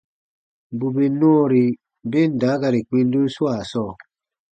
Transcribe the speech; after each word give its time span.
Bù 0.77 0.87
bè 0.95 1.05
nɔɔri 1.19 1.63
ben 2.11 2.29
daakari 2.41 2.79
kpindun 2.87 3.27
swaa 3.35 3.61
sɔɔ, 3.71 3.91